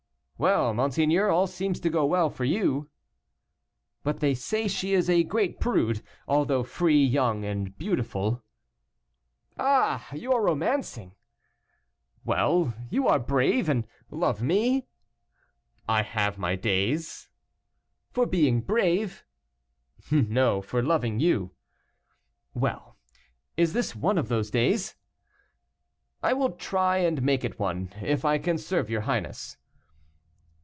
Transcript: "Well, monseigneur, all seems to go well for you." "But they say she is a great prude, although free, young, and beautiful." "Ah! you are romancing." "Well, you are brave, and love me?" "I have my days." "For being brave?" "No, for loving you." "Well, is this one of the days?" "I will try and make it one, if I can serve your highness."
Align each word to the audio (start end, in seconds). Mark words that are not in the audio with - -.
"Well, 0.43 0.73
monseigneur, 0.73 1.29
all 1.29 1.45
seems 1.45 1.79
to 1.81 1.89
go 1.91 2.03
well 2.03 2.31
for 2.31 2.45
you." 2.45 2.89
"But 4.01 4.21
they 4.21 4.33
say 4.33 4.67
she 4.67 4.91
is 4.95 5.07
a 5.07 5.21
great 5.23 5.59
prude, 5.59 6.01
although 6.27 6.63
free, 6.63 6.97
young, 7.05 7.45
and 7.45 7.77
beautiful." 7.77 8.41
"Ah! 9.59 10.09
you 10.15 10.33
are 10.33 10.41
romancing." 10.41 11.13
"Well, 12.25 12.73
you 12.89 13.07
are 13.07 13.19
brave, 13.19 13.69
and 13.69 13.85
love 14.09 14.41
me?" 14.41 14.87
"I 15.87 16.01
have 16.01 16.39
my 16.39 16.55
days." 16.55 17.29
"For 18.09 18.25
being 18.25 18.61
brave?" 18.61 19.23
"No, 20.09 20.59
for 20.59 20.81
loving 20.81 21.19
you." 21.19 21.51
"Well, 22.55 22.97
is 23.57 23.73
this 23.73 23.95
one 23.95 24.17
of 24.17 24.27
the 24.27 24.41
days?" 24.41 24.95
"I 26.23 26.33
will 26.33 26.49
try 26.53 26.97
and 26.97 27.21
make 27.21 27.43
it 27.43 27.59
one, 27.59 27.93
if 28.01 28.25
I 28.25 28.39
can 28.39 28.57
serve 28.57 28.89
your 28.89 29.01
highness." 29.01 29.57